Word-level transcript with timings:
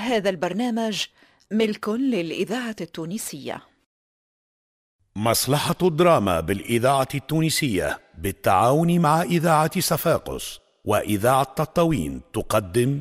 هذا 0.00 0.30
البرنامج 0.30 1.04
ملك 1.50 1.88
للإذاعة 1.88 2.76
التونسية. 2.80 3.62
مصلحة 5.16 5.76
الدراما 5.82 6.40
بالإذاعة 6.40 7.08
التونسية 7.14 8.00
بالتعاون 8.18 8.98
مع 8.98 9.22
إذاعة 9.22 9.80
صفاقس 9.80 10.58
وإذاعة 10.84 11.54
تطاوين 11.56 12.20
تقدم. 12.32 13.00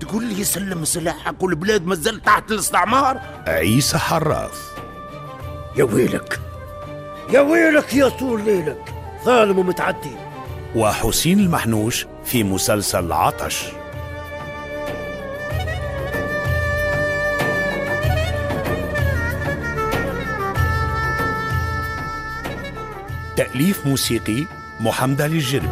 تقول 0.00 0.24
لي 0.24 0.44
سلم 0.44 0.84
سلاحك 0.84 1.42
والبلاد 1.42 1.86
مازال 1.86 2.22
تحت 2.22 2.50
الاستعمار؟ 2.50 3.20
عيسى 3.46 3.98
حراث. 3.98 4.79
يا 5.76 5.84
ويلك 5.84 6.40
يا 7.32 7.40
ويلك 7.40 7.94
يا 7.94 8.08
طول 8.08 8.44
ليلك 8.44 8.94
ظالم 9.24 9.58
ومتعدي. 9.58 10.16
وحسين 10.76 11.40
المحنوش 11.40 12.06
في 12.24 12.44
مسلسل 12.44 13.12
عطش. 13.12 13.64
تأليف 23.36 23.86
موسيقي 23.86 24.44
محمد 24.80 25.22
علي 25.22 25.36
الجربي 25.36 25.68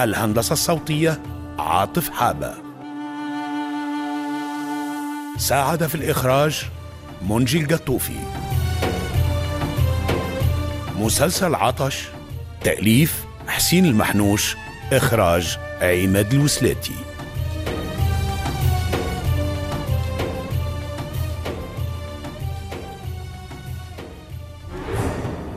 الهندسة 0.00 0.52
الصوتية 0.52 1.20
عاطف 1.58 2.10
حابة. 2.10 2.54
ساعد 5.38 5.86
في 5.86 5.94
الإخراج 5.94 6.66
منجي 7.28 7.60
القطوفي 7.60 8.18
مسلسل 10.96 11.54
عطش 11.54 12.08
تأليف 12.60 13.24
حسين 13.48 13.86
المحنوش 13.86 14.56
إخراج 14.92 15.58
عماد 15.82 16.34
الوسلاتي. 16.34 16.94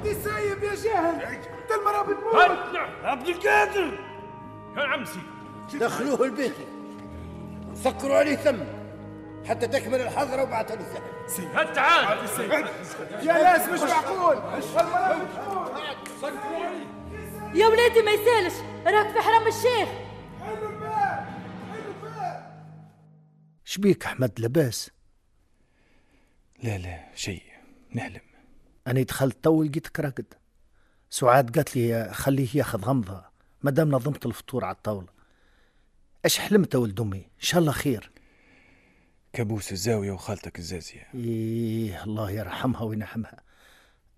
دي 0.04 0.14
سايب 0.24 0.64
يا 0.64 0.76
جاهل. 0.84 1.22
انت 1.22 1.72
المرأة 1.80 2.04
بتموت. 2.04 2.60
عبد 3.04 3.28
القادر. 3.28 3.92
يا 4.78 4.84
عمسي. 4.84 5.20
دخلوه 5.74 6.24
البيت. 6.24 6.54
سكروا 7.84 8.18
عليه 8.18 8.36
ثم. 8.36 8.79
حتى 9.46 9.68
تكمل 9.68 10.02
الحضرة 10.02 10.44
وبعتها 10.44 10.76
للزهر 10.76 11.02
هات 11.54 11.76
تعال؟ 11.76 12.18
يا 13.28 13.34
ناس 13.34 13.70
مش 13.70 13.90
معقول؟ 13.90 14.38
يا 17.56 17.68
ولادي 17.68 18.02
ما 18.02 18.12
يسألش. 18.12 18.54
راك 18.86 19.14
في 19.14 19.22
حرم 19.22 19.48
الشيخ. 19.48 19.90
حلو 20.40 20.70
الباب 20.70 21.28
حلو 21.72 21.90
الباب 21.90 22.64
شبيك 23.66 24.06
أحمد؟ 24.06 24.40
لباس 24.40 24.92
لا 26.64 26.78
لا 26.78 27.06
شيء. 27.16 27.44
نحلم. 27.96 28.22
أنا 28.88 29.02
دخلت 29.02 29.44
تو 29.44 29.64
لقيتك 29.64 30.00
راقد 30.00 30.34
سعاد 31.10 31.56
قالت 31.56 31.76
لي 31.76 32.14
خليه 32.14 32.50
ياخذ 32.54 32.86
غمضة. 32.86 33.24
مادام 33.64 33.90
نظمت 33.90 34.26
الفطور 34.26 34.66
على 34.66 34.76
الطاولة. 34.76 35.08
اش 36.26 36.40
حلمت 36.40 36.74
يا 36.74 36.80
ولد 36.80 37.00
أمي؟ 37.00 37.18
إن 37.18 37.24
شاء 37.40 37.62
الله 37.62 37.72
خير. 37.72 38.12
كابوس 39.34 39.72
الزاوية 39.72 40.12
وخالتك 40.12 40.60
الزازية. 40.60 41.08
إيه 41.16 42.04
الله 42.04 42.32
يرحمها 42.32 42.82
وينعمها 42.82 43.42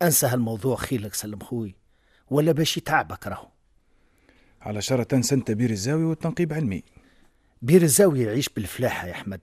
أنسى 0.02 0.28
هالموضوع 0.28 0.76
خيلك 0.76 1.14
سلم 1.14 1.40
خوي 1.40 1.76
ولا 2.30 2.52
باش 2.52 2.78
يتعبك 2.78 3.28
راهو. 3.28 3.48
على 4.62 4.82
شرط 4.82 5.08
تنسى 5.08 5.36
أنت 5.36 5.52
بير 5.52 5.70
الزاوية 5.70 6.06
والتنقيب 6.06 6.54
علمي. 6.54 6.84
بير 7.62 7.82
الزاوية 7.82 8.26
يعيش 8.26 8.50
بالفلاحة 8.50 9.08
يا 9.08 9.12
أحمد 9.12 9.42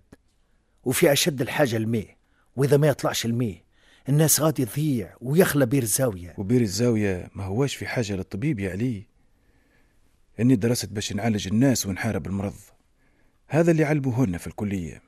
وفي 0.84 1.12
أشد 1.12 1.40
الحاجة 1.40 1.76
الماء 1.76 2.16
وإذا 2.56 2.76
ما 2.76 2.88
يطلعش 2.88 3.26
الماء 3.26 3.62
الناس 4.08 4.40
غادي 4.40 4.64
تضيع 4.64 5.16
ويخلى 5.20 5.66
بير 5.66 5.82
الزاوية. 5.82 6.34
وبير 6.38 6.60
الزاوية 6.60 7.30
ما 7.34 7.44
هواش 7.44 7.74
في 7.74 7.86
حاجة 7.86 8.12
للطبيب 8.16 8.60
يا 8.60 8.70
علي. 8.70 9.06
إني 10.40 10.56
درست 10.56 10.88
باش 10.88 11.12
نعالج 11.12 11.48
الناس 11.48 11.86
ونحارب 11.86 12.26
المرض. 12.26 12.54
هذا 13.48 13.70
اللي 13.70 13.84
علموهن 13.84 14.36
في 14.36 14.46
الكلية. 14.46 15.07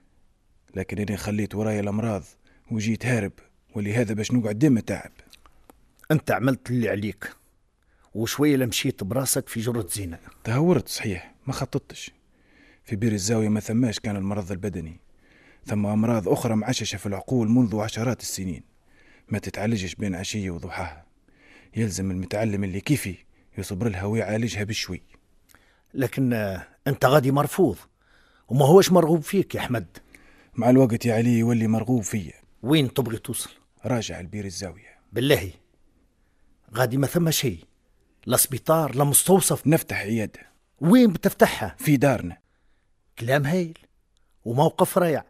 لكن 0.74 0.98
إني 0.98 1.16
خليت 1.16 1.54
ورايا 1.54 1.80
الأمراض 1.80 2.22
وجيت 2.70 3.06
هارب 3.06 3.32
ولهذا 3.74 4.14
باش 4.14 4.32
نقعد 4.32 4.58
ديما 4.58 4.80
تعب. 4.80 5.10
أنت 6.10 6.30
عملت 6.30 6.70
اللي 6.70 6.88
عليك 6.88 7.32
وشوية 8.14 8.56
لمشيت 8.56 9.04
براسك 9.04 9.48
في 9.48 9.60
جرة 9.60 9.86
زينة. 9.92 10.18
تهورت 10.44 10.88
صحيح 10.88 11.34
ما 11.46 11.52
خططتش. 11.52 12.10
في 12.84 12.96
بير 12.96 13.12
الزاوية 13.12 13.48
ما 13.48 13.60
ثماش 13.60 14.00
كان 14.00 14.16
المرض 14.16 14.52
البدني 14.52 15.00
ثم 15.66 15.86
أمراض 15.86 16.28
أخرى 16.28 16.56
معششة 16.56 16.96
في 16.96 17.06
العقول 17.06 17.48
منذ 17.48 17.80
عشرات 17.80 18.20
السنين. 18.20 18.62
ما 19.28 19.38
تتعالجش 19.38 19.94
بين 19.94 20.14
عشية 20.14 20.50
وضحاها. 20.50 21.04
يلزم 21.76 22.10
المتعلم 22.10 22.64
اللي 22.64 22.80
كيفي 22.80 23.14
يصبر 23.58 23.88
لها 23.88 24.04
ويعالجها 24.04 24.64
بشوي. 24.64 25.02
لكن 25.94 26.32
أنت 26.86 27.04
غادي 27.04 27.30
مرفوض 27.30 27.76
وما 28.48 28.66
هوش 28.66 28.92
مرغوب 28.92 29.22
فيك 29.22 29.54
يا 29.54 29.60
أحمد. 29.60 29.86
مع 30.60 30.70
الوقت 30.70 31.06
يا 31.06 31.14
علي 31.14 31.38
يولي 31.38 31.66
مرغوب 31.66 32.02
فيا. 32.02 32.32
وين 32.62 32.94
تبغي 32.94 33.18
توصل؟ 33.18 33.50
راجع 33.84 34.20
البير 34.20 34.44
الزاوية. 34.44 34.98
بالله. 35.12 35.50
غادي 36.74 36.96
ما 36.96 37.06
ثم 37.06 37.30
شيء. 37.30 37.64
لا 38.26 38.36
سبيطار 38.36 38.94
لا 38.94 39.04
مستوصف. 39.04 39.66
نفتح 39.66 40.00
عيادة. 40.00 40.40
وين 40.80 41.12
بتفتحها؟ 41.12 41.76
في 41.78 41.96
دارنا. 41.96 42.38
كلام 43.18 43.46
هايل 43.46 43.78
وموقف 44.44 44.98
رائع. 44.98 45.24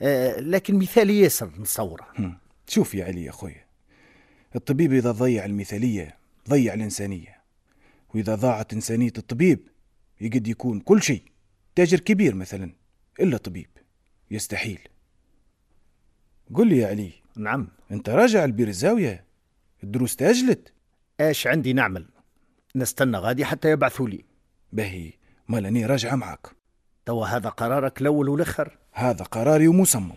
آه 0.00 0.40
لكن 0.40 0.78
مثالي 0.78 1.20
ياسر 1.20 1.50
نصوره. 1.58 2.38
شوف 2.68 2.94
يا 2.94 3.04
علي 3.04 3.24
يا 3.24 3.32
خويا 3.32 3.64
الطبيب 4.56 4.92
إذا 4.92 5.10
ضيع 5.10 5.44
المثالية 5.44 6.18
ضيع 6.48 6.74
الإنسانية. 6.74 7.40
وإذا 8.14 8.34
ضاعت 8.34 8.72
إنسانية 8.72 9.12
الطبيب 9.18 9.68
يقد 10.20 10.48
يكون 10.48 10.80
كل 10.80 11.02
شيء. 11.02 11.22
تاجر 11.74 12.00
كبير 12.00 12.34
مثلا 12.34 12.72
إلا 13.20 13.36
طبيب. 13.36 13.68
يستحيل. 14.34 14.78
قل 16.54 16.68
لي 16.68 16.78
يا 16.78 16.88
علي. 16.88 17.12
نعم. 17.36 17.68
أنت 17.90 18.08
راجع 18.08 18.44
البير 18.44 18.68
الزاوية 18.68 19.24
الدروس 19.84 20.16
تأجلت. 20.16 20.72
إيش 21.20 21.46
عندي 21.46 21.72
نعمل؟ 21.72 22.08
نستنى 22.76 23.18
غادي 23.18 23.44
حتى 23.44 23.70
يبعثوا 23.70 24.08
لي. 24.08 24.24
باهي 24.72 25.12
مال 25.48 25.66
أني 25.66 25.86
راجعة 25.86 26.14
معك. 26.14 26.46
توا 27.06 27.26
هذا 27.26 27.48
قرارك 27.48 28.00
الأول 28.00 28.28
والآخر؟ 28.28 28.78
هذا 28.92 29.24
قراري 29.24 29.68
ومصمم. 29.68 30.16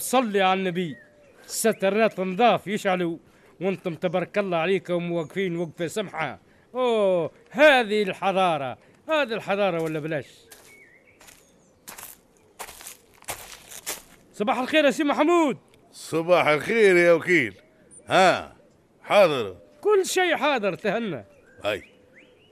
اوه 0.00 0.20
اللهم 0.20 0.32
صل 0.32 0.36
على 0.36 0.60
النبي. 0.60 0.96
السترات 1.44 2.20
نضاف 2.20 2.66
يشعلوا 2.66 3.18
وأنتم 3.60 3.94
تبارك 3.94 4.38
الله 4.38 4.56
عليكم 4.56 5.12
واقفين 5.12 5.56
وقفه 5.56 5.86
سمحة. 5.86 6.40
أوه 6.74 7.30
هذه 7.50 8.02
الحضارة. 8.02 8.78
هذه 9.08 9.34
الحضارة 9.34 9.82
ولا 9.82 10.00
بلاش؟ 10.00 10.26
صباح 14.32 14.58
الخير 14.58 14.84
يا 14.84 14.90
سي 14.90 15.04
محمود. 15.04 15.58
صباح 15.92 16.46
الخير 16.46 16.96
يا 16.96 17.12
وكيل. 17.12 17.54
ها 18.06 18.56
حاضر. 19.02 19.56
كل 19.80 20.06
شيء 20.06 20.36
حاضر 20.36 20.74
تهنى. 20.74 21.24
هاي 21.64 21.82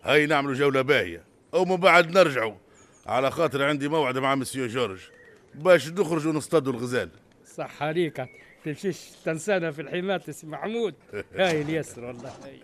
هاي 0.03 0.27
نعملوا 0.27 0.55
جولة 0.55 0.83
باهية. 0.83 1.25
ومن 1.53 1.77
بعد 1.77 2.19
نرجعوا. 2.19 2.55
على 3.07 3.31
خاطر 3.31 3.65
عندي 3.65 3.89
موعد 3.89 4.19
مع 4.19 4.35
مسيو 4.35 4.67
جورج. 4.67 5.01
باش 5.55 5.89
نخرجوا 5.89 6.33
نصطادوا 6.33 6.73
الغزال. 6.73 7.11
صح 7.59 7.83
عليك 7.83 8.27
تمشيش 8.65 9.11
تنسانا 9.25 9.71
في 9.71 9.83
الحماة 9.83 10.21
يا 10.29 10.33
سي 10.33 10.47
محمود. 10.47 10.95
هاي 11.39 11.63
اليسر 11.63 12.05
والله. 12.05 12.31
هاي 12.45 12.61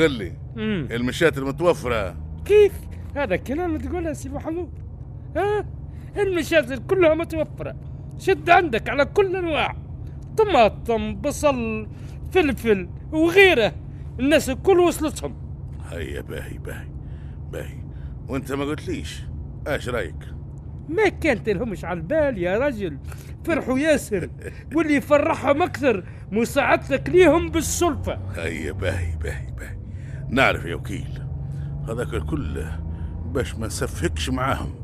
قل 0.00 0.10
لي 0.10 0.32
مم. 0.56 0.88
المشات 0.90 1.38
المتوفرة. 1.38 2.16
كيف؟ 2.44 2.72
هذا 3.16 3.36
كلام 3.36 3.78
تقوله 3.78 4.08
يا 4.08 4.12
سي 4.12 4.28
محمود 4.28 4.70
ها؟ 5.36 5.66
المشاتل 6.16 6.78
كلها 6.78 7.14
متوفرة. 7.14 7.76
شد 8.18 8.50
عندك 8.50 8.88
على 8.88 9.04
كل 9.04 9.26
الأنواع 9.26 9.76
طماطم 10.36 11.14
بصل 11.14 11.88
فلفل 12.32 12.88
وغيره. 13.12 13.72
الناس 14.20 14.50
الكل 14.50 14.80
وصلتهم. 14.80 15.36
هيا 15.90 16.20
باهي 16.20 16.58
باهي 16.58 16.88
باهي. 17.52 17.84
وأنت 18.28 18.52
ما 18.52 18.64
قلتليش 18.64 19.22
إيش 19.68 19.88
رأيك؟ 19.88 20.26
ما 20.88 21.08
كانت 21.08 21.48
لهمش 21.48 21.84
على 21.84 21.96
البال 21.96 22.38
يا 22.38 22.58
رجل. 22.58 22.98
فرحوا 23.44 23.78
ياسر 23.78 24.30
واللي 24.74 24.94
يفرحهم 24.94 25.62
أكثر 25.62 26.04
مساعدتك 26.32 27.08
ليهم 27.08 27.50
بالسلفة. 27.50 28.18
هيا 28.36 28.72
باهي 28.72 29.16
باهي 29.22 29.46
باهي. 29.58 29.79
نعرف 30.30 30.64
يا 30.64 30.74
وكيل 30.74 31.22
هذاك 31.88 32.14
الكل 32.14 32.64
باش 33.32 33.54
ما 33.54 33.66
نسلفكش 33.66 34.30
معاهم. 34.30 34.74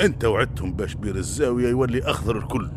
انت 0.00 0.24
وعدتهم 0.24 0.72
باش 0.72 0.94
بير 0.94 1.16
الزاوية 1.16 1.68
يولي 1.68 2.02
أخضر 2.02 2.38
الكل. 2.38 2.70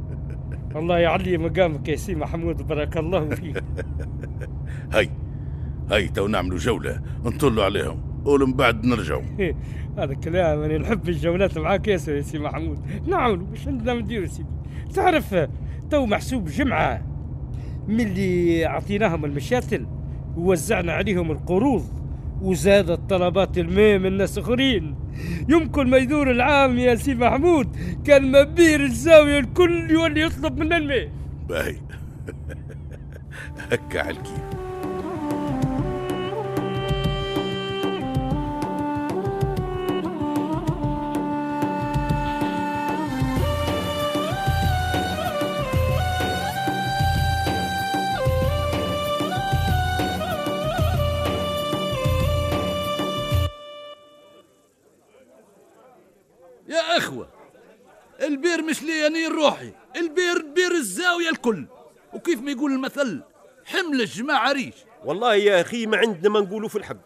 الله 0.76 0.98
يعلي 0.98 1.38
مقامك 1.38 1.88
يا 1.88 1.96
سي 1.96 2.14
محمود 2.14 2.66
بارك 2.66 2.96
الله 2.96 3.28
فيك. 3.28 3.64
هاي 4.94 5.10
هاي 5.90 6.08
تو 6.08 6.26
نعملوا 6.26 6.58
جولة 6.58 7.00
نطلوا 7.24 7.64
عليهم 7.64 8.22
ومن 8.24 8.52
بعد 8.52 8.84
نرجعوا. 8.84 9.22
هذا 9.98 10.14
كلام 10.14 10.62
أنا 10.62 10.78
نحب 10.78 11.08
الجولات 11.08 11.58
معاك 11.58 11.88
ياسر 11.88 12.14
يا 12.14 12.22
سي 12.22 12.38
محمود. 12.38 12.80
نعملوا 13.06 13.46
باش 13.46 13.68
عندنا 13.68 13.94
نديروا 13.94 14.26
سيدي. 14.26 14.48
تعرف 14.94 15.34
تو 15.90 16.06
محسوب 16.06 16.44
جمعة 16.44 17.02
ملي 17.88 18.66
أعطيناهم 18.66 19.24
المشاتل. 19.24 19.86
ووزعنا 20.38 20.92
عليهم 20.92 21.30
القروض 21.30 21.84
وزادت 22.42 23.10
طلبات 23.10 23.58
الماء 23.58 23.98
من 23.98 24.16
ناس 24.16 24.38
اخرين 24.38 24.94
يمكن 25.48 25.90
ما 25.90 25.96
يدور 25.96 26.30
العام 26.30 26.78
يا 26.78 26.94
سي 26.94 27.14
محمود 27.14 27.76
كان 28.04 28.32
بير 28.32 28.84
الزاوية 28.84 29.38
الكل 29.38 29.90
يولي 29.90 30.20
يطلب 30.20 30.58
منا 30.58 30.76
الماء 30.76 31.08
باهي. 31.48 31.76
هكا 33.70 34.00
على 34.00 34.10
الكيف. 34.10 34.57
يا 56.68 56.96
أخوة 56.96 57.28
البير 58.20 58.62
مش 58.62 58.82
ليا 58.82 59.08
نا 59.08 59.32
روحي. 59.32 59.72
البير 59.96 60.42
بير 60.42 60.72
الزاوية 60.72 61.28
الكل. 61.28 61.66
وكيف 62.12 62.40
ما 62.40 62.50
يقول 62.50 62.72
المثل 62.72 63.22
حمل 63.64 64.00
الجماعة 64.00 64.52
ريش 64.52 64.74
والله 65.04 65.34
يا 65.34 65.60
أخي 65.60 65.86
ما 65.86 65.96
عندنا 65.96 66.28
ما 66.28 66.40
نقولوا 66.40 66.68
في 66.68 66.76
الحق. 66.76 66.96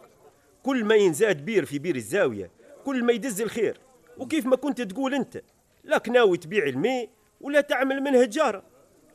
كل 0.63 0.85
ما 0.85 0.95
ينزاد 0.95 1.45
بير 1.45 1.65
في 1.65 1.79
بير 1.79 1.97
الزاوية 1.97 2.51
كل 2.85 3.05
ما 3.05 3.13
يدز 3.13 3.41
الخير. 3.41 3.81
وكيف 4.19 4.47
ما 4.47 4.57
كنت 4.57 4.83
تقول 4.83 5.15
أنت 5.15 5.43
لا 5.85 6.03
ناوي 6.09 6.39
تبيع 6.39 6.67
الماء 6.67 7.09
ولا 7.41 7.61
تعمل 7.61 8.01
منها 8.01 8.25
تجارة. 8.25 8.63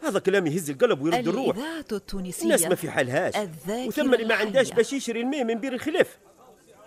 هذا 0.01 0.19
كلام 0.19 0.47
يهز 0.47 0.69
القلب 0.69 1.01
ويرد 1.01 1.27
الروح. 1.27 1.57
التونسية 1.91 2.43
الناس 2.43 2.65
ما 2.65 2.75
في 2.75 2.91
حالهاش. 2.91 3.33
وثم 3.69 4.13
اللي 4.13 4.25
ما 4.25 4.35
عندهاش. 4.35 4.71
باش 4.71 4.93
يشري 4.93 5.21
الماء 5.21 5.43
من 5.43 5.55
بير 5.55 5.73
الخلاف. 5.73 6.17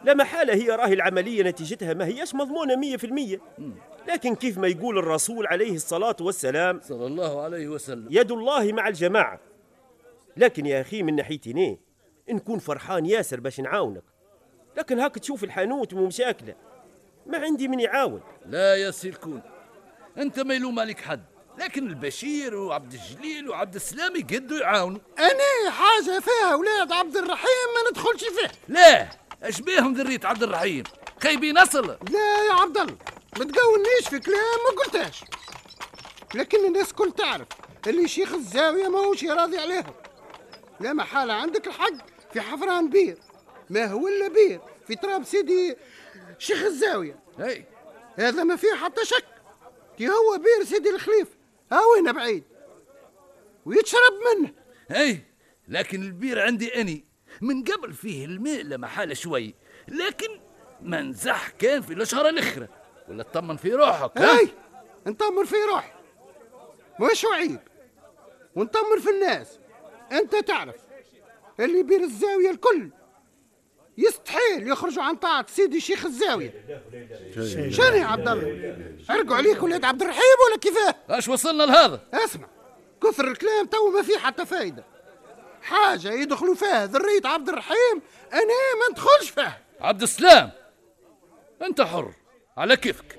لا 0.04 0.14
محالة 0.14 0.54
هي 0.54 0.70
راهي 0.70 0.92
العملية 0.92 1.42
نتيجتها. 1.42 1.94
ما 1.94 2.06
هياش 2.06 2.34
مضمونة 2.34 2.76
مية 2.76 2.96
في 2.96 3.04
المية. 3.04 3.40
لكن 4.08 4.34
كيف 4.34 4.58
ما 4.58 4.68
يقول 4.68 4.98
الرسول 4.98 5.46
عليه 5.46 5.74
الصلاة 5.74 6.16
والسلام 6.20 6.80
صلى 6.82 7.06
الله 7.06 7.42
عليه 7.42 7.68
وسلم. 7.68 8.06
يد 8.10 8.32
الله 8.32 8.72
مع 8.72 8.88
الجماعة. 8.88 9.40
لكن 10.36 10.66
يا 10.66 10.80
أخي 10.80 11.02
من 11.02 11.16
ناحيتي 11.16 11.78
نكون 12.28 12.58
فرحان 12.58 13.06
ياسر 13.06 13.40
باش 13.40 13.60
نعاونك 13.60 14.02
لكن 14.76 14.98
هاك 14.98 15.14
تشوف 15.14 15.44
الحانوت 15.44 15.92
ومشاكله 15.92 16.54
ما 17.26 17.38
عندي 17.38 17.68
من 17.68 17.80
يعاون. 17.80 18.20
لا 18.46 18.76
يا 18.76 18.90
سي 18.90 19.08
الكون 19.08 19.42
أنت 20.18 20.40
ما 20.40 20.54
يلوم 20.54 20.80
عليك 20.80 21.00
حد. 21.00 21.24
لكن 21.58 21.86
البشير 21.86 22.56
وعبد 22.56 22.92
الجليل 22.92 23.48
وعبد 23.48 23.74
السلام 23.74 24.16
يقدوا 24.16 24.58
يعاونوا. 24.58 25.00
أنا 25.18 25.70
حاجة 25.70 26.20
فيها 26.20 26.54
ولاد 26.54 26.92
عبد 26.92 27.16
الرحيم 27.16 27.68
ما 27.74 27.90
ندخلش 27.90 28.24
فيه. 28.24 28.50
لا. 28.68 29.08
اش 29.42 29.60
بيهم 29.60 29.94
ذرية 29.94 30.20
عبد 30.24 30.42
الرحيم؟ 30.42 30.84
خايبين 31.22 31.58
اصل 31.58 31.86
لا 31.86 32.46
يا 32.48 32.52
عبد 32.52 32.78
الله 32.78 32.96
ما 33.38 33.44
تقولنيش 33.44 34.08
في 34.10 34.18
كلام 34.18 34.58
ما 34.68 34.82
قلتهاش. 34.82 35.24
لكن 36.34 36.66
الناس 36.66 36.92
كل 36.92 37.12
تعرف 37.12 37.48
اللي 37.86 38.08
شيخ 38.08 38.32
الزاوية 38.32 38.88
ما 38.88 38.98
هوش 38.98 39.24
راضي 39.24 39.58
عليهم. 39.58 39.94
لا 40.80 40.92
محالة 40.92 41.32
عندك 41.34 41.66
الحق 41.66 41.92
في 42.32 42.40
حفران 42.40 42.90
بير. 42.90 43.18
ما 43.70 43.86
هو 43.86 44.08
إلا 44.08 44.28
بير 44.28 44.60
في 44.86 44.94
تراب 44.94 45.24
سيدي 45.24 45.76
شيخ 46.38 46.62
الزاوية. 46.62 47.18
اي 47.40 47.64
هذا 48.16 48.44
ما 48.44 48.56
فيه 48.56 48.74
حتى 48.74 49.04
شك. 49.04 49.24
كي 49.98 50.08
هو 50.08 50.38
بير 50.38 50.66
سيدي 50.66 50.90
الخليف 50.90 51.28
ها 51.72 51.80
وين 51.84 52.12
بعيد؟ 52.12 52.44
ويتشرب 53.66 54.12
منه. 54.36 54.54
اي 54.90 55.24
لكن 55.68 56.02
البير 56.02 56.42
عندي 56.42 56.80
أني 56.80 57.09
من 57.40 57.64
قبل 57.64 57.92
فيه 57.92 58.24
الماء 58.24 58.62
لمحالة 58.62 59.14
شوي 59.14 59.54
لكن 59.88 60.28
ما 60.82 61.00
نزح 61.00 61.48
كان 61.48 61.82
في 61.82 61.92
الأشهر 61.92 62.28
الأخرى. 62.28 62.68
ولا 63.08 63.22
تطمن 63.22 63.56
في 63.56 63.72
روحك 63.72 64.18
ها؟ 64.18 64.38
هاي 64.38 64.48
نطمر 65.06 65.44
في 65.44 65.56
روحي. 65.70 65.90
مش 67.00 67.24
وعيب. 67.24 67.60
ونطمر 68.56 69.00
في 69.00 69.10
الناس. 69.10 69.58
أنت 70.12 70.36
تعرف 70.36 70.76
اللي 71.60 71.82
بير 71.82 72.00
الزاوية 72.00 72.50
الكل 72.50 72.90
يستحيل 73.98 74.68
يخرجوا 74.68 75.02
عن 75.02 75.16
طاعة 75.16 75.46
سيدي 75.48 75.80
شيخ 75.80 76.04
الزاوية. 76.04 76.64
شنو 77.70 77.96
يا 77.96 78.04
عبد 78.04 78.28
الله؟ 78.28 78.76
ارجعوا 79.10 79.36
عليك 79.36 79.62
ولاد 79.62 79.84
عبد 79.84 80.02
الرحيم 80.02 80.36
ولا 80.48 80.58
كيفاه؟ 80.58 80.94
اش 81.08 81.28
وصلنا 81.28 81.62
لهذا؟ 81.62 82.00
اسمع 82.14 82.48
كثر 83.02 83.28
الكلام 83.28 83.66
تو 83.66 83.90
ما 83.90 84.02
فيه 84.02 84.18
حتى 84.18 84.46
فايدة. 84.46 84.84
حاجة 85.62 86.12
يدخلوا 86.12 86.54
فيها 86.54 86.86
ذرية 86.86 87.20
عبد 87.24 87.48
الرحيم 87.48 88.02
أنا 88.32 88.42
ما 88.80 88.90
ندخلش 88.92 89.30
فيها. 89.30 89.58
عبد 89.80 90.02
السلام 90.02 90.50
أنت 91.62 91.80
حر 91.80 92.12
على 92.56 92.76
كيفك. 92.76 93.18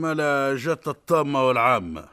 ملا 0.00 0.56
جت 0.56 0.88
الطامة 0.88 1.48
والعامة. 1.48 2.08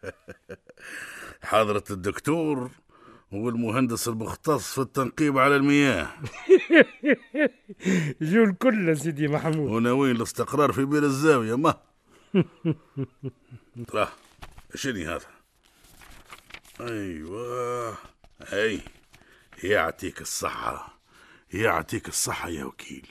حضرة 1.42 1.84
الدكتور 1.90 2.70
والمهندس 3.32 4.08
المختص 4.08 4.74
في 4.74 4.80
التنقيب 4.80 5.38
على 5.38 5.56
المياه. 5.56 6.08
جو 8.20 8.44
الكل 8.44 8.96
سيدي 8.98 9.28
محمود. 9.28 9.70
وناويين 9.70 10.16
الاستقرار 10.16 10.72
في 10.72 10.84
بير 10.84 11.02
الزاوية 11.02 11.56
ما؟ 11.56 11.74
لا 13.94 14.08
شني 14.74 15.06
هذا؟ 15.06 15.26
أيوه 16.80 17.98
أي 18.52 18.80
يعطيك 19.64 20.20
الصحة 20.20 21.00
يعطيك 21.52 22.08
الصحة 22.08 22.48
يا 22.48 22.64
وكيل. 22.64 23.06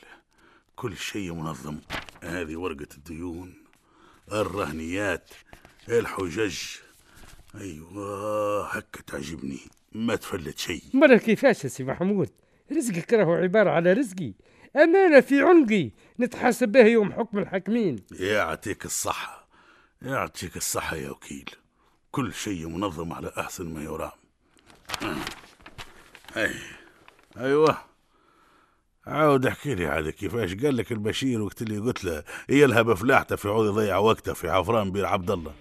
كل 0.75 0.97
شيء 0.97 1.33
منظم. 1.33 1.79
هذه 2.23 2.55
ورقة 2.55 2.87
الديون. 2.97 3.58
الرهنيات 4.31 5.29
الحجج. 5.89 6.57
أيوه 7.55 8.67
هكا 8.67 9.01
تعجبني. 9.07 9.59
ما 9.91 10.15
تفلت 10.15 10.59
شيء. 10.59 10.83
مرة 10.93 11.17
كيفاش 11.17 11.63
يا 11.63 11.69
سي 11.69 11.83
محمود؟ 11.83 12.29
رزقك 12.71 13.13
راهو 13.13 13.33
عبارة 13.33 13.69
على 13.69 13.93
رزقي. 13.93 14.33
أمانة 14.75 15.19
في 15.19 15.41
عنقي. 15.41 15.91
نتحاسب 16.19 16.69
بها 16.69 16.87
يوم 16.87 17.13
حكم 17.13 17.37
الحاكمين. 17.37 18.05
يعطيك 18.11 18.85
الصحة. 18.85 19.47
يعطيك 20.01 20.57
الصحة 20.57 20.95
يا 20.95 21.09
وكيل. 21.09 21.49
كل 22.11 22.33
شيء 22.33 22.67
منظم 22.67 23.13
على 23.13 23.31
أحسن 23.37 23.73
ما 23.73 23.83
يرام. 23.83 24.11
أي. 26.37 26.55
أيوة. 27.37 27.88
عاود 29.09 29.45
احكي 29.45 29.75
لي 29.75 29.85
عاد 29.85 30.09
كيفاش 30.09 30.55
قال 30.55 30.77
لك 30.77 30.91
البشير 30.91 31.41
وقت 31.41 31.61
اللي 31.61 31.77
قلت 31.77 32.03
له؟ 32.05 32.23
يلهب 32.49 32.93
فلاحته 32.93 33.35
في 33.35 33.47
عوض 33.47 33.65
يضيع 33.65 33.97
وقته 33.97 34.33
في 34.33 34.49
عفران 34.49 34.91
بير 34.91 35.05
عبد 35.05 35.31
الله. 35.31 35.53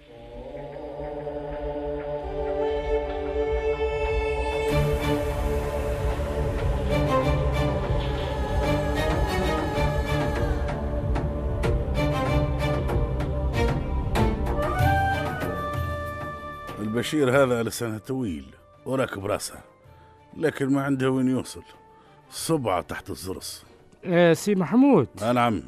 البشير 16.79 17.43
هذا 17.43 17.63
لسانه 17.63 17.97
طويل 17.97 18.45
وراكب 18.85 19.25
راسه 19.25 19.55
لكن 20.37 20.73
ما 20.73 20.83
عنده 20.83 21.09
وين 21.09 21.29
يوصل. 21.29 21.63
صبعة 22.29 22.81
تحت 22.81 23.09
الزرس 23.09 23.65
آه 24.05 24.33
سي 24.33 24.55
محمود. 24.55 25.07
آه 25.21 25.31
نعم. 25.31 25.63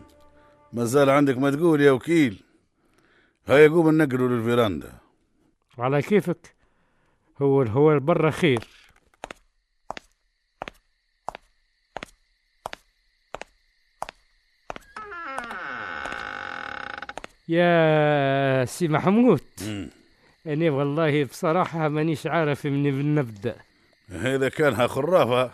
ما 0.74 0.86
زال 0.86 1.10
عندك 1.10 1.38
ما 1.38 1.52
تقول 1.52 1.82
يا 1.82 1.92
وكيل. 1.92 2.44
هيا 3.48 3.68
قوم 3.68 4.02
نقلوا 4.02 4.30
للفيراندا. 4.30 4.94
على 5.78 6.02
كيفك؟ 6.02 6.56
هو 7.42 7.62
هو 7.62 8.00
برا 8.00 8.32
خير. 8.32 8.68
يا 17.48 18.66
سي 18.66 18.88
محمود. 18.88 19.42
أنا 20.48 20.72
والله 20.72 21.24
بصراحة 21.24 21.90
مانيش 21.90 22.28
عارف 22.28 22.66
من 22.66 23.16
نبدأ. 23.16 23.56
إذا 24.12 24.50
كانها 24.50 24.88
خرافة 24.88 25.52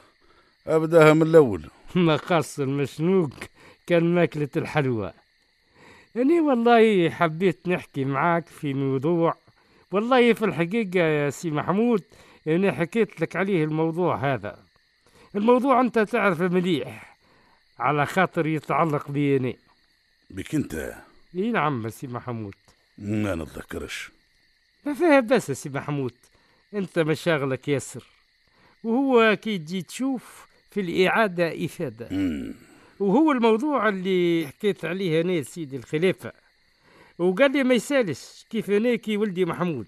أبدأها 0.67 1.13
من 1.13 1.21
الأول. 1.21 1.69
مقص 1.95 2.59
المشنوق 2.59 3.29
كان 3.87 4.15
ماكلة 4.15 4.49
الحلوى. 4.57 5.13
أنا 6.15 6.41
والله 6.41 7.09
حبيت 7.09 7.67
نحكي 7.67 8.05
معاك 8.05 8.47
في 8.47 8.73
موضوع. 8.73 9.37
والله 9.91 10.33
في 10.33 10.45
الحقيقة 10.45 10.99
يا 10.99 11.29
سي 11.29 11.51
محمود 11.51 12.03
أنا 12.47 12.71
حكيت 12.71 13.21
لك 13.21 13.35
عليه 13.35 13.63
الموضوع 13.63 14.33
هذا. 14.33 14.59
الموضوع 15.35 15.81
أنت 15.81 15.99
تعرف 15.99 16.41
مليح 16.41 17.17
على 17.79 18.05
خاطر 18.05 18.47
يتعلق 18.47 19.11
بي 19.11 19.37
أنا 19.37 19.53
بك 20.29 20.55
أنت؟ 20.55 20.93
إي 21.35 21.51
نعم 21.51 21.89
سي 21.89 22.07
محمود. 22.07 22.55
ما 22.97 23.35
نتذكرش. 23.35 24.11
ما 24.85 24.93
فيها 24.93 25.19
بس 25.19 25.49
يا 25.49 25.53
سي 25.53 25.69
محمود 25.69 26.13
أنت 26.73 26.99
مشاغلك 26.99 27.67
ياسر. 27.67 28.03
وهو 28.83 29.35
كي 29.35 29.57
تجي 29.57 29.81
تشوف 29.81 30.46
في 30.77 30.81
الإعادة 30.81 31.65
إفادة. 31.65 32.09
وهو 32.99 33.31
الموضوع 33.31 33.89
اللي 33.89 34.47
حكيت 34.47 34.85
عليه 34.85 35.21
أنا 35.21 35.43
سيدي 35.43 35.75
الخليفة. 35.75 36.31
وقال 37.17 37.51
لي 37.51 37.63
ما 37.63 37.73
يسألش 37.73 38.45
كيف 38.49 38.69
أنا 38.69 38.95
كي 38.95 39.17
ولدي 39.17 39.45
محمود؟ 39.45 39.85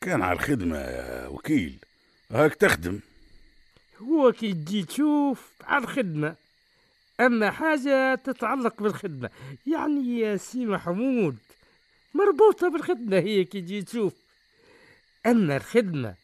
كان 0.00 0.22
على 0.22 0.32
الخدمة 0.32 0.76
يا 0.76 1.26
وكيل. 1.26 1.78
هاك 2.30 2.54
تخدم. 2.54 3.00
هو 4.02 4.32
كي 4.32 4.52
تجي 4.52 4.82
تشوف 4.82 5.52
على 5.64 5.84
الخدمة. 5.84 6.34
أما 7.20 7.50
حاجة 7.50 8.14
تتعلق 8.14 8.82
بالخدمة. 8.82 9.30
يعني 9.66 10.18
يا 10.18 10.36
سي 10.36 10.66
محمود 10.66 11.36
مربوطة 12.14 12.68
بالخدمة 12.68 13.18
هي 13.18 13.44
كي 13.44 13.60
تجي 13.60 13.82
تشوف 13.82 14.12
أما 15.26 15.56
الخدمة 15.56 16.14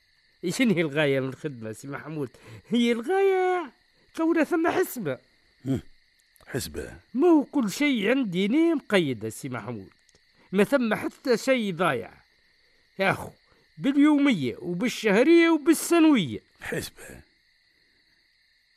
شنو 0.57 0.75
هي 0.75 0.81
الغاية 0.81 1.21
من 1.21 1.29
الخدمة 1.29 1.73
سي 1.73 1.89
محمود؟ 1.89 2.29
هي 2.69 2.93
الغاية 2.93 3.73
كون 4.17 4.45
ثم 4.45 4.71
حسبة. 4.71 5.19
حسبة. 6.47 6.93
مو 7.15 7.45
كل 7.45 7.71
شيء 7.71 8.11
عندي 8.11 8.47
أنا 8.47 8.75
مقيد 8.75 9.25
يا 9.25 9.29
سي 9.29 9.49
محمود. 9.49 9.89
ما 10.53 10.65
ثم 10.65 10.95
حتى 10.95 11.37
شيء 11.37 11.75
ضايع. 11.75 12.11
يا 12.99 13.11
أخو 13.11 13.31
باليومية 13.79 14.57
وبالشهرية 14.59 15.51
وبالسنوية. 15.51 16.41
حسبة. 16.61 17.21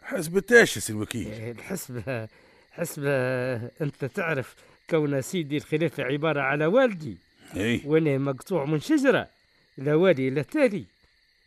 حسبة 0.04 0.44
إيش 0.52 0.76
يا 0.76 0.82
سي 0.82 0.94
الوكيل؟ 0.94 1.28
الحسبة 1.28 2.28
حسبة 2.72 3.12
أنت 3.56 4.06
تعرف 4.06 4.56
كون 4.90 5.22
سيدي 5.22 5.58
الخليفة 5.58 6.04
عبارة 6.04 6.42
على 6.42 6.66
والدي. 6.66 7.18
اي 7.56 7.82
وأنا 7.86 8.18
مقطوع 8.18 8.66
من 8.66 8.80
شجرة 8.80 9.28
لا 9.78 9.96
والي 9.96 10.30
لا 10.30 10.42
تالي. 10.42 10.84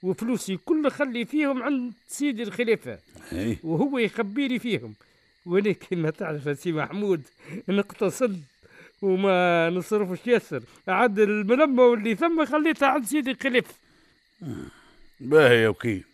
وفلوسي 0.03 0.57
كل 0.57 0.91
مخلي 0.91 1.25
فيهم 1.25 1.63
عند 1.63 1.93
سيدي 2.09 2.43
الخليفة. 2.43 2.99
اي 3.33 3.59
وهو 3.63 3.99
يخبي 3.99 4.49
لي 4.49 4.59
فيهم. 4.59 4.95
وأنا 5.47 5.73
كما 5.73 6.11
تعرف 6.11 6.59
سي 6.59 6.73
محمود 6.73 7.23
نقتصد 7.69 8.43
وما 9.03 9.71
نصرفش 9.71 10.27
ياسر. 10.27 10.63
عاد 10.89 11.19
الملمة 11.19 11.83
واللي 11.83 12.15
ثم 12.15 12.45
خليتها 12.45 12.89
عند 12.89 13.05
سيدي 13.05 13.31
الخليفة. 13.31 13.75
باهي 15.21 15.63
يا 15.63 15.69
وكيل. 15.69 16.05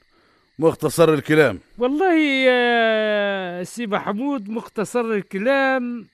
مختصر 0.59 1.15
الكلام. 1.15 1.59
والله 1.79 2.15
يا 2.19 3.65
سي 3.65 3.87
محمود 3.87 4.49
مختصر 4.49 5.01
الكلام. 5.01 6.07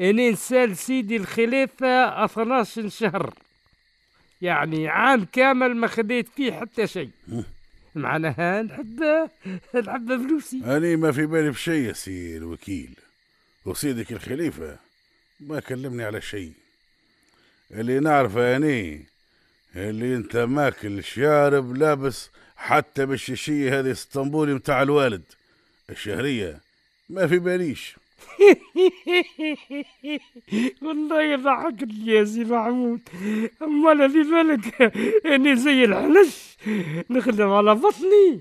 إني 0.00 0.30
نسال 0.30 0.76
سيدي 0.76 1.16
الخليفة 1.16 2.24
12 2.24 2.88
شهر. 2.88 3.34
يعني 4.42 4.88
عام 4.88 5.24
كامل 5.24 5.76
ما 5.76 5.86
خديت 5.86 6.28
فيه 6.28 6.52
حتى 6.52 6.86
شيء. 6.86 7.10
معناها 7.94 8.62
نحب 8.62 9.28
نحب 9.74 10.26
فلوسي. 10.26 10.62
أنا 10.64 10.96
ما 10.96 11.12
في 11.12 11.26
بالي 11.26 11.50
بشيء 11.50 11.88
يا 11.88 11.92
سي 11.92 12.36
الوكيل 12.36 12.94
وسيدك 13.64 14.12
الخليفة. 14.12 14.78
ما 15.40 15.60
كلمني 15.60 16.04
على 16.04 16.20
شيء. 16.20 16.52
اللي 17.70 18.00
نعرفه 18.00 18.56
أني 18.56 19.06
اللي 19.76 20.16
أنت 20.16 20.36
ماكل 20.36 21.04
شارب 21.04 21.76
لابس 21.76 22.30
حتى 22.56 23.06
بالشيشية 23.06 23.80
هذه 23.80 23.90
إسطنبولي 23.90 24.54
متاع 24.54 24.82
الوالد. 24.82 25.22
الشهرية 25.90 26.60
ما 27.08 27.26
في 27.26 27.38
باليش. 27.38 27.96
والله 30.82 31.36
ضحكت 31.36 31.88
يا 32.04 32.24
سي 32.24 32.44
محمود 32.44 33.00
امال 33.62 34.02
اللي 34.02 34.22
بالك 34.30 34.82
إني 35.26 35.56
زي 35.56 35.84
الحنش 35.84 36.56
نخدم 37.10 37.50
على 37.50 37.74
بطني. 37.74 38.40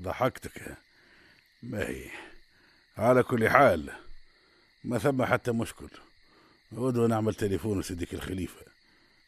ضحكتك. 0.00 0.76
ما 1.62 1.88
هي؟ 1.88 2.04
على 2.98 3.22
كل 3.22 3.48
حال 3.48 3.90
ما 4.84 4.98
ثم 4.98 5.24
حتى 5.24 5.52
مشكل. 5.52 5.88
غدوة 6.74 7.06
نعمل 7.08 7.34
تليفون 7.34 7.80
لسيدك 7.80 8.14
الخليفة. 8.14 8.60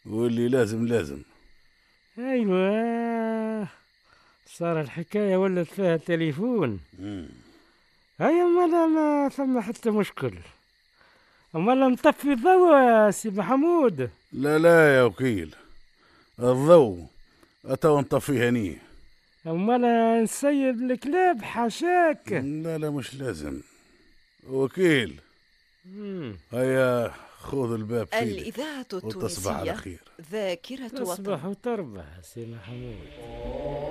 واللي 0.07 0.49
لازم 0.49 0.87
لازم. 0.87 1.23
أيوه. 2.19 3.69
صار 4.47 4.81
الحكاية 4.81 5.37
ولت 5.37 5.69
فيها 5.69 5.97
تليفون؟ 5.97 6.81
مم. 6.99 7.29
هيا 8.21 8.43
امال 8.43 8.71
ما 8.71 9.29
ثم 9.29 9.61
حتى 9.61 9.91
مشكل. 9.91 10.35
امال 11.55 11.79
نطفي 11.93 12.33
الضوء 12.33 12.77
يا 12.77 13.11
سي 13.11 13.31
محمود. 13.31 14.11
لا 14.33 14.59
لا 14.59 14.97
يا 14.97 15.03
وكيل. 15.03 15.55
الضوء 16.39 17.07
أتوا 17.65 18.01
نطفيه 18.01 18.49
هنيه. 18.49 18.79
امال 19.47 19.83
نسيب 20.23 20.91
الكلاب 20.91 21.43
حاشاك. 21.43 22.33
لا 22.33 22.79
لا 22.79 22.91
مش 22.91 23.15
لازم. 23.15 23.61
وكيل. 24.49 25.21
مم. 25.85 26.37
هيا 26.53 27.13
خذ 27.41 27.73
الباب 27.73 28.07
في 28.07 28.23
الإذاعة 28.23 28.87
وتصبح 28.93 29.53
على 29.53 29.71
التونسية 29.71 29.83
خير. 29.83 30.01
ذاكرة 30.33 30.89
تصبح 30.89 31.45
وطن. 31.45 31.49
وتربح 31.49 32.05
سي 32.23 32.47
محمود. 32.47 33.86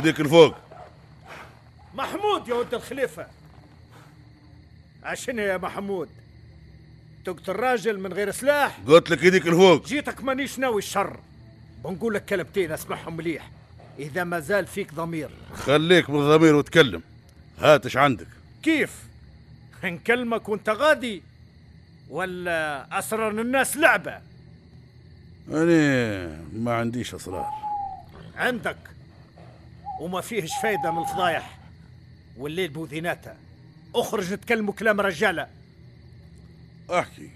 يديك 0.00 0.20
الفوق 0.20 0.54
محمود 1.94 2.48
يا 2.48 2.54
ولد 2.54 2.74
الخليفة. 2.74 3.26
عشان 5.02 5.38
يا 5.38 5.56
محمود. 5.56 6.08
تقتل 7.24 7.52
راجل 7.52 8.00
من 8.00 8.12
غير 8.12 8.30
سلاح. 8.30 8.78
قلت 8.86 9.10
لك 9.10 9.22
يديك 9.22 9.46
الفوق 9.46 9.86
جيتك 9.86 10.24
مانيش 10.24 10.58
ناوي 10.58 10.78
الشر. 10.78 11.20
بنقول 11.84 12.14
لك 12.14 12.24
كلمتين 12.24 12.72
اسمعهم 12.72 13.16
مليح. 13.16 13.50
إذا 13.98 14.24
ما 14.24 14.40
زال 14.40 14.66
فيك 14.66 14.94
ضمير. 14.94 15.30
خليك 15.54 16.10
بالضمير 16.10 16.54
وتكلم. 16.54 17.02
هاتش 17.58 17.96
عندك. 17.96 18.28
كيف؟ 18.62 19.04
نكلمك 19.84 20.48
وأنت 20.48 20.68
غادي 20.68 21.22
ولا 22.10 22.98
أسرار 22.98 23.30
الناس 23.30 23.76
لعبة؟ 23.76 24.20
أنا 25.48 26.42
ما 26.52 26.74
عنديش 26.74 27.14
أسرار. 27.14 27.46
عندك. 28.36 28.76
وما 30.00 30.20
فيهش 30.20 30.50
فايدة 30.62 30.90
من 30.90 31.02
الفضايح. 31.02 31.58
والليل 32.36 32.68
بوذيناته. 32.68 33.34
اخرج 33.94 34.32
نتكلموا 34.32 34.74
كلام 34.74 35.00
رجالة 35.00 35.48
أحكي. 36.90 37.30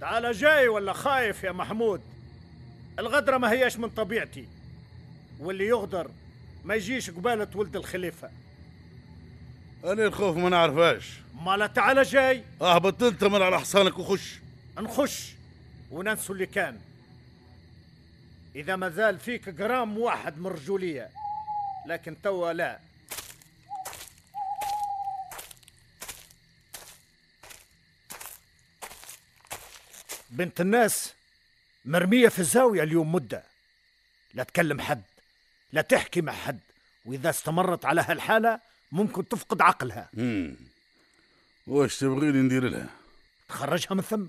تعال 0.00 0.32
جاي 0.32 0.68
ولا 0.68 0.92
خايف 0.92 1.44
يا 1.44 1.52
محمود؟ 1.52 2.00
الغدرة 2.98 3.38
ما 3.38 3.50
هياش 3.50 3.76
من 3.76 3.90
طبيعتي. 3.90 4.48
واللي 5.40 5.66
يغدر 5.66 6.10
ما 6.64 6.74
يجيش 6.74 7.10
قبالة 7.10 7.48
ولد 7.54 7.76
الخليفة. 7.76 8.30
أنا 9.84 10.06
الخوف 10.06 10.36
ما 10.36 10.48
نعرفهاش. 10.48 11.20
مالا 11.34 11.66
تعال 11.66 12.02
جاي. 12.02 12.44
اهبط 12.62 13.02
انت 13.02 13.24
من 13.24 13.42
على 13.42 13.60
حصانك 13.60 13.98
وخش. 13.98 14.38
نخش 14.78 15.32
وننسوا 15.90 16.34
اللي 16.34 16.46
كان. 16.46 16.78
إذا 18.56 18.76
ما 18.76 18.88
زال 18.88 19.18
فيك 19.18 19.48
جرام 19.48 19.98
واحد 19.98 20.38
من 20.38 20.46
رجولية. 20.46 21.08
لكن 21.86 22.16
توا 22.22 22.52
لا. 22.52 22.78
بنت 30.30 30.60
الناس 30.60 31.12
مرمية 31.84 32.28
في 32.28 32.38
الزاوية 32.38 32.82
اليوم 32.82 33.12
مدة. 33.12 33.42
لا 34.34 34.42
تكلم 34.42 34.80
حد 34.80 35.02
لا 35.72 35.82
تحكي 35.82 36.20
مع 36.20 36.32
حد. 36.32 36.60
وإذا 37.04 37.30
استمرت 37.30 37.84
على 37.84 38.00
هالحالة 38.00 38.60
ممكن 38.92 39.28
تفقد 39.28 39.62
عقلها. 39.62 40.08
مم. 40.14 40.56
واش 41.66 41.98
تبغيني 41.98 42.38
ندير 42.38 42.68
لها؟ 42.68 42.88
تخرجها 43.48 43.94
من 43.94 44.02
ثم 44.02 44.24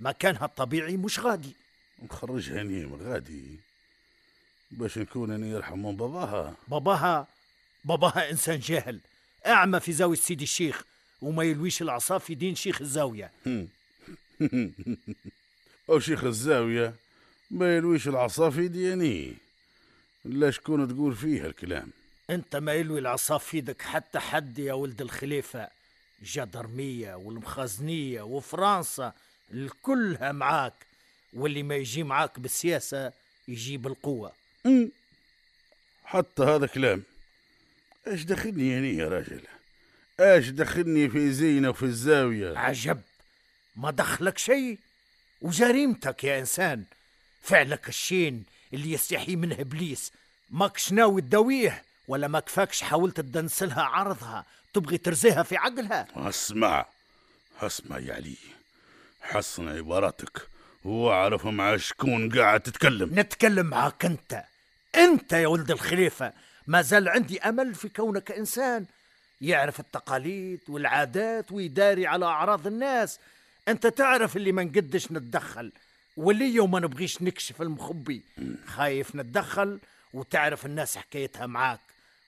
مكانها 0.00 0.44
الطبيعي 0.44 0.96
مش 0.96 1.18
غادي. 1.18 1.56
نخرجها 2.02 2.62
نيم 2.62 2.94
غادي. 2.94 3.60
باش 4.70 4.98
نكون 4.98 5.30
اني 5.30 5.50
يرحم 5.50 5.78
من 5.86 5.96
باباها. 5.96 6.54
باباها 6.68 7.26
باباها 7.84 8.30
إنسان 8.30 8.58
جاهل 8.58 9.00
أعمى 9.46 9.80
في 9.80 9.92
زاوية 9.92 10.16
سيدي 10.16 10.44
الشيخ 10.44 10.82
وما 11.22 11.44
يلويش 11.44 11.82
العصا 11.82 12.18
في 12.18 12.34
دين 12.34 12.54
شيخ 12.54 12.80
الزاوية. 12.80 13.30
أو 15.90 15.98
شيخ 15.98 16.24
الزاوية 16.24 16.94
ما 17.50 17.76
يلويش 17.76 18.08
العصا 18.08 18.50
في 18.50 18.68
دياني. 18.68 19.34
لا 20.24 20.50
شكون 20.50 20.88
تقول 20.88 21.16
فيه 21.16 21.46
الكلام. 21.46 21.90
أنت 22.30 22.56
ما 22.56 22.74
يلوي 22.74 22.98
العصا 22.98 23.38
في 23.38 23.58
يدك 23.58 23.82
حتى 23.82 24.18
حد 24.18 24.58
يا 24.58 24.72
ولد 24.72 25.00
الخليفة. 25.00 25.68
جدرمية 26.22 27.14
والمخازنية 27.14 28.22
وفرنسا 28.22 29.12
الكلها 29.52 30.32
معاك. 30.32 30.74
واللي 31.32 31.62
ما 31.62 31.76
يجي 31.76 32.02
معاك 32.02 32.40
بالسياسة 32.40 33.12
يجي 33.48 33.76
بالقوة. 33.76 34.32
حتى 36.04 36.42
هذا 36.42 36.66
كلام. 36.66 37.02
إيش 38.06 38.24
دخلني 38.24 38.70
يعني 38.70 38.96
يا 38.96 39.08
راجل؟ 39.08 39.40
إيش 40.20 40.48
دخلني 40.48 41.08
في 41.08 41.32
زينة 41.32 41.70
وفي 41.70 41.82
الزاوية؟ 41.82 42.58
عجب. 42.58 43.00
ما 43.76 43.90
دخلك 43.90 44.38
شيء؟ 44.38 44.78
وجريمتك 45.40 46.24
يا 46.24 46.38
إنسان. 46.38 46.84
فعلك 47.42 47.88
الشين 47.88 48.44
اللي 48.72 48.92
يستحي 48.92 49.36
منه 49.36 49.60
إبليس. 49.60 50.12
ماكش 50.50 50.92
ناوي 50.92 51.20
تداويه 51.20 51.82
ولا 52.08 52.28
ما 52.28 52.40
كفاكش 52.40 52.82
حاولت 52.82 53.20
تدنسلها 53.20 53.82
عرضها 53.82 54.46
تبغي 54.74 54.98
ترزيها 54.98 55.42
في 55.42 55.56
عقلها؟ 55.56 56.06
أسمع 56.16 56.86
أسمع 57.60 57.98
يا 57.98 58.14
علي. 58.14 58.36
حسن 59.22 59.68
عباراتك. 59.68 60.48
واعرف 60.84 61.46
مع 61.46 61.76
شكون 61.76 62.38
قاعد 62.38 62.60
تتكلم. 62.60 63.20
نتكلم 63.20 63.66
معاك 63.66 64.04
أنت. 64.04 64.44
انت 64.96 65.32
يا 65.32 65.46
ولد 65.46 65.70
الخليفة 65.70 66.32
ما 66.66 66.82
زال 66.82 67.08
عندي 67.08 67.40
أمل 67.40 67.74
في 67.74 67.88
كونك 67.88 68.32
إنسان 68.32 68.86
يعرف 69.40 69.80
التقاليد 69.80 70.60
والعادات 70.68 71.52
ويداري 71.52 72.06
على 72.06 72.26
أعراض 72.26 72.66
الناس. 72.66 73.18
أنت 73.68 73.86
تعرف 73.86 74.36
اللي 74.36 74.52
ما 74.52 74.64
نقدش 74.64 75.12
نتدخل 75.12 75.72
واللي 76.16 76.54
يوم 76.54 76.70
ما 76.70 76.80
نبغيش 76.80 77.22
نكشف 77.22 77.62
المخبي 77.62 78.22
خايف 78.66 79.16
نتدخل 79.16 79.78
وتعرف 80.14 80.66
الناس 80.66 80.96
حكايتها 80.96 81.46
معاك. 81.46 81.80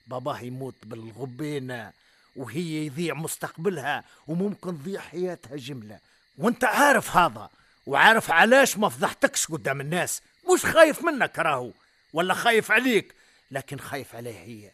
باباه 0.06 0.40
يموت 0.40 0.74
بالغبينة 0.82 1.92
وهي 2.36 2.86
يضيع 2.86 3.14
مستقبلها 3.14 4.04
وممكن 4.28 4.78
تضيع 4.78 5.00
حياتها 5.00 5.56
جملة. 5.56 5.98
وأنت 6.38 6.64
عارف 6.64 7.16
هذا 7.16 7.50
وعارف 7.86 8.30
علاش 8.30 8.78
ما 8.78 8.88
فضحتكش 8.88 9.46
قدام 9.46 9.80
الناس. 9.80 10.22
مش 10.54 10.64
خايف 10.66 11.04
منك 11.04 11.38
راهو. 11.38 11.72
ولا 12.12 12.34
خايف 12.34 12.70
عليك؟ 12.70 13.14
لكن 13.50 13.78
خايف 13.78 14.14
عليها 14.14 14.42
هي. 14.42 14.70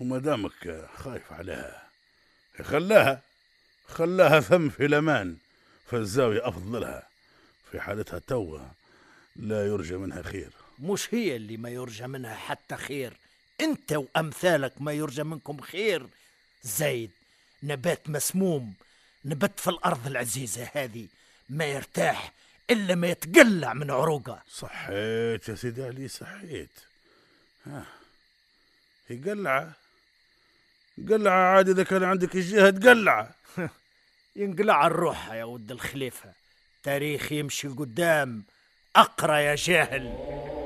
وما 0.00 0.18
دامك 0.18 0.88
خايف 0.96 1.32
عليها 1.32 1.88
خلاها 2.62 3.22
خلاها 3.88 4.40
ثم 4.40 4.68
في 4.68 4.84
الأمان 4.86 5.36
فالزاوية 5.90 6.48
افضل 6.48 6.80
لها 6.80 7.08
في 7.70 7.80
حالتها 7.80 8.18
توا 8.18 8.60
لا 9.36 9.66
يرجى 9.66 9.96
منها 9.96 10.22
خير. 10.22 10.50
مش 10.78 11.14
هي 11.14 11.36
اللي 11.36 11.56
ما 11.56 11.70
يرجى 11.70 12.06
منها 12.06 12.34
حتى 12.34 12.76
خير. 12.76 13.12
أنت 13.60 13.92
وأمثالك 13.92 14.72
ما 14.80 14.92
يرجى 14.92 15.22
منكم 15.22 15.60
خير. 15.60 16.06
زايد 16.62 17.10
نبات 17.62 18.10
مسموم 18.10 18.74
نبت 19.24 19.60
في 19.60 19.70
الأرض 19.70 20.06
العزيزة 20.06 20.70
هذه 20.74 21.06
ما 21.48 21.64
يرتاح 21.64 22.32
إلا 22.70 22.94
ما 22.94 23.06
يتقلع 23.06 23.74
من 23.74 23.90
عروقه. 23.90 24.42
صحيت 24.50 25.48
يا 25.48 25.54
سيدي 25.54 25.84
علي 25.84 26.08
صحيت. 26.08 26.70
ها. 27.66 27.84
يقلع؟ 29.10 29.72
قلع 31.08 31.32
عادي 31.32 31.70
إذا 31.70 31.82
كان 31.82 32.04
عندك 32.04 32.34
الجهه 32.34 32.70
تقلع. 32.70 33.30
ينقلع 34.36 34.86
الروح 34.86 35.32
يا 35.32 35.44
ود 35.44 35.70
الخليفة. 35.70 36.32
تاريخ 36.82 37.32
يمشي 37.32 37.68
قدام. 37.68 38.42
أقرأ 38.96 39.38
يا 39.38 39.54
جاهل. 39.54 40.59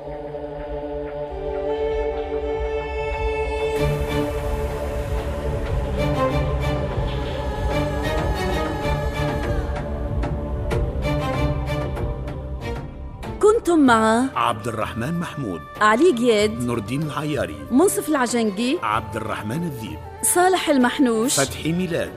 كنتم 13.65 13.79
مع 13.79 14.27
عبد 14.37 14.69
الرحمن 14.69 15.15
محمود 15.21 15.61
علي 15.81 16.13
جياد 16.13 16.65
نور 16.65 16.79
الدين 16.79 17.03
العياري 17.03 17.57
منصف 17.71 18.09
العجنقي 18.09 18.77
عبد 18.83 19.17
الرحمن 19.17 19.63
الذيب 19.63 19.99
صالح 20.35 20.69
المحنوش 20.69 21.41
فتحي 21.41 21.73
ميلاد 21.73 22.13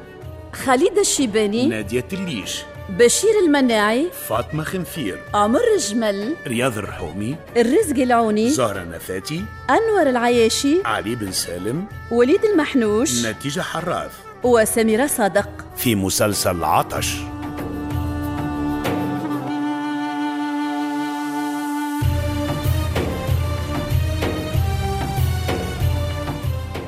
خالد 0.54 0.98
الشيباني 0.98 1.68
نادية 1.68 2.06
الليش 2.14 2.64
بشير 2.90 3.30
المناعي 3.46 4.10
فاطمة 4.28 4.64
خنفير 4.64 5.20
عمر 5.34 5.62
الجمل 5.76 6.36
رياض 6.48 6.78
الرحومي 6.78 7.36
الرزق 7.58 7.96
العوني 7.98 8.50
زهرة 8.50 8.84
نفاتي 8.84 9.46
أنور 9.70 10.10
العياشي 10.10 10.82
علي 10.86 11.16
بن 11.16 11.32
سالم 11.32 11.86
وليد 12.12 12.46
المحنوش 12.46 13.26
نتيجة 13.26 13.62
حراث. 13.62 14.12
وسميرة 14.44 15.08
صادق. 15.08 15.50
في 15.76 15.96
مسلسل 15.96 16.64
عطش. 16.64 17.16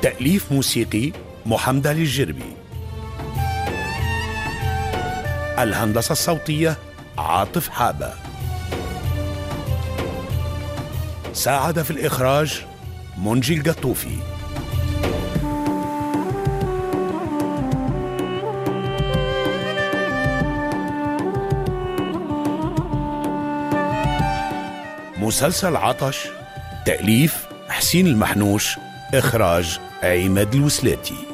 تأليف 0.02 0.52
موسيقي 0.52 1.12
محمد 1.46 1.86
الجربي. 1.86 2.56
الهندسة 5.58 6.12
الصوتية 6.12 6.76
عاطف 7.18 7.68
حابة. 7.68 8.12
ساعد 11.32 11.82
في 11.82 11.90
الإخراج 11.90 12.64
منجي 13.18 13.54
القطوفي 13.54 14.18
مسلسل 25.16 25.76
عطش 25.76 26.26
تأليف 26.86 27.46
حسين 27.68 28.06
المحنوش 28.06 28.76
إخراج 29.14 29.80
عماد 30.02 30.54
الوسلاتي. 30.54 31.29